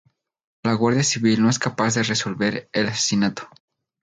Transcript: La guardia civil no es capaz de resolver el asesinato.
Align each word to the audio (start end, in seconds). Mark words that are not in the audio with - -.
La 0.63 0.73
guardia 0.73 1.03
civil 1.03 1.43
no 1.43 1.49
es 1.51 1.59
capaz 1.59 1.93
de 1.93 2.01
resolver 2.01 2.67
el 2.73 2.87
asesinato. 2.87 3.47